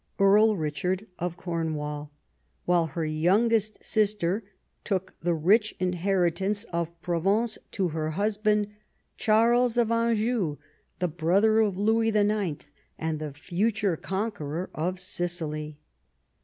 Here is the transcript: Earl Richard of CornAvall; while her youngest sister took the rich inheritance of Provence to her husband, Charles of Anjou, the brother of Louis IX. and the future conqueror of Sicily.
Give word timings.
Earl 0.17 0.57
Richard 0.57 1.05
of 1.19 1.37
CornAvall; 1.37 2.09
while 2.65 2.87
her 2.87 3.05
youngest 3.05 3.83
sister 3.85 4.41
took 4.83 5.13
the 5.21 5.35
rich 5.35 5.75
inheritance 5.79 6.63
of 6.73 6.99
Provence 7.03 7.59
to 7.73 7.89
her 7.89 8.09
husband, 8.09 8.69
Charles 9.17 9.77
of 9.77 9.91
Anjou, 9.91 10.57
the 10.97 11.07
brother 11.07 11.59
of 11.59 11.77
Louis 11.77 12.09
IX. 12.09 12.71
and 12.97 13.19
the 13.19 13.31
future 13.31 13.95
conqueror 13.95 14.71
of 14.73 14.99
Sicily. 14.99 15.77